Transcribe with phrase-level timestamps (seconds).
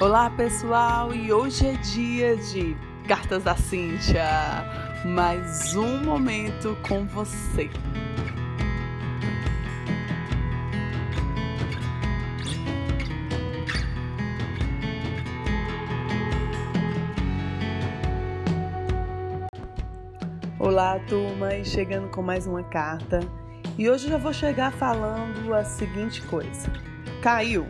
[0.00, 2.74] Olá pessoal, e hoje é dia de
[3.06, 4.24] Cartas da Cíntia.
[5.04, 7.68] Mais um momento com você.
[20.58, 23.20] Olá, turma, e chegando com mais uma carta.
[23.76, 26.72] E hoje eu já vou chegar falando a seguinte coisa:
[27.20, 27.66] caiu,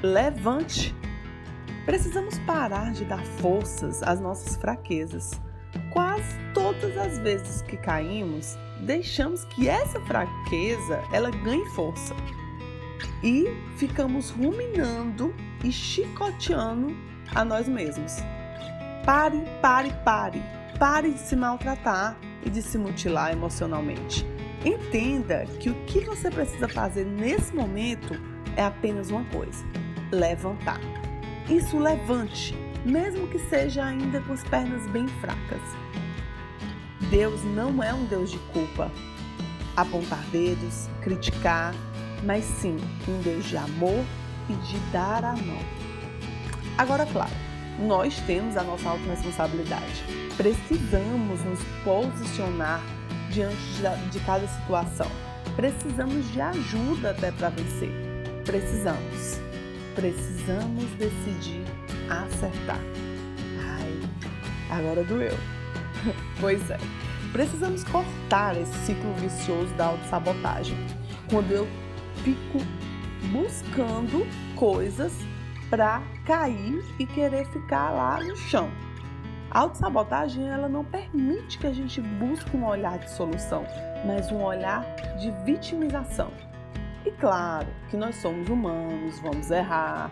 [0.00, 0.94] levante
[1.84, 5.32] Precisamos parar de dar forças às nossas fraquezas.
[5.92, 12.14] Quase todas as vezes que caímos, deixamos que essa fraqueza ela ganhe força
[13.22, 13.46] e
[13.76, 16.96] ficamos ruminando e chicoteando
[17.34, 18.16] a nós mesmos.
[19.04, 20.42] Pare, pare, pare.
[20.78, 24.26] Pare de se maltratar e de se mutilar emocionalmente.
[24.64, 28.14] Entenda que o que você precisa fazer nesse momento
[28.56, 29.64] é apenas uma coisa:
[30.10, 30.80] levantar
[31.48, 32.54] isso levante,
[32.84, 35.60] mesmo que seja ainda com as pernas bem fracas.
[37.10, 38.90] Deus não é um Deus de culpa,
[39.76, 41.74] apontar dedos, criticar,
[42.22, 42.76] mas sim
[43.08, 44.04] um Deus de amor
[44.48, 45.58] e de dar a mão.
[46.78, 47.32] Agora, claro,
[47.78, 50.04] nós temos a nossa autorresponsabilidade.
[50.36, 52.82] Precisamos nos posicionar
[53.30, 53.56] diante
[54.10, 55.10] de cada situação.
[55.56, 57.90] Precisamos de ajuda até para vencer.
[58.44, 59.51] Precisamos
[59.94, 61.64] precisamos decidir
[62.08, 62.80] acertar.
[63.60, 64.00] Ai,
[64.70, 65.36] agora doeu.
[66.40, 66.78] pois é,
[67.32, 70.76] precisamos cortar esse ciclo vicioso da autossabotagem.
[71.30, 71.68] Quando eu
[72.22, 72.58] fico
[73.30, 74.26] buscando
[74.56, 75.12] coisas
[75.70, 78.70] para cair e querer ficar lá no chão.
[79.50, 83.64] A autossabotagem ela não permite que a gente busque um olhar de solução,
[84.06, 84.84] mas um olhar
[85.18, 86.30] de vitimização.
[87.04, 90.10] E claro que nós somos humanos, vamos errar,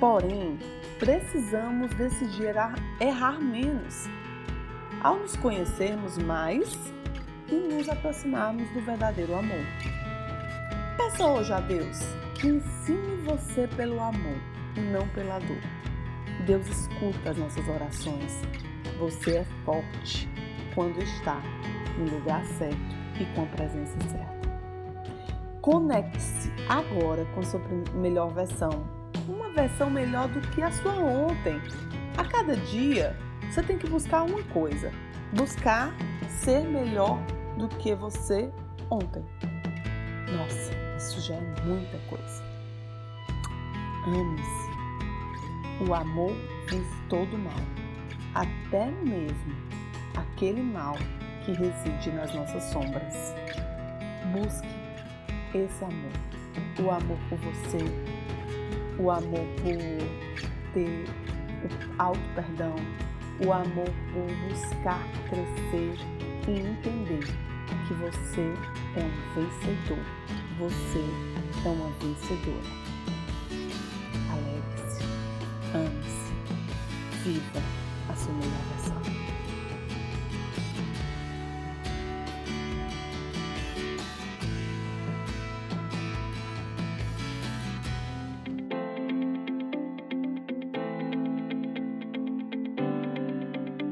[0.00, 0.58] porém
[0.98, 2.54] precisamos decidir
[3.00, 4.08] errar, menos.
[5.00, 6.76] Ao nos conhecermos mais
[7.48, 9.64] e nos aproximarmos do verdadeiro amor.
[10.96, 12.00] Peça hoje a Deus
[12.40, 14.38] que ensine você pelo amor
[14.76, 15.62] e não pela dor.
[16.46, 18.42] Deus escuta as nossas orações.
[18.98, 20.28] Você é forte
[20.74, 21.40] quando está
[21.96, 24.37] no lugar certo e com a presença certa.
[25.70, 27.60] Conecte-se agora com sua
[27.92, 28.70] melhor versão.
[29.28, 31.60] Uma versão melhor do que a sua ontem.
[32.16, 34.90] A cada dia, você tem que buscar uma coisa:
[35.34, 35.92] buscar
[36.26, 37.18] ser melhor
[37.58, 38.50] do que você
[38.90, 39.22] ontem.
[40.34, 42.42] Nossa, isso já é muita coisa.
[44.06, 45.86] Ame-se.
[45.86, 46.32] O amor
[46.70, 47.60] vence todo mal,
[48.34, 49.54] até mesmo
[50.16, 50.96] aquele mal
[51.44, 53.34] que reside nas nossas sombras.
[54.32, 54.77] Busque
[55.54, 56.12] esse amor.
[56.80, 57.78] O amor por você,
[58.98, 61.04] o amor por ter
[61.64, 62.74] o alto perdão,
[63.44, 65.94] o amor por buscar crescer
[66.46, 67.24] e entender
[67.86, 68.54] que você
[68.96, 70.04] é um vencedor,
[70.58, 71.04] você
[71.64, 72.88] é uma vencedora.
[74.30, 75.04] Alegre-se,
[75.74, 76.32] ame-se,
[77.24, 77.62] viva
[78.08, 79.17] a sua melhor versão.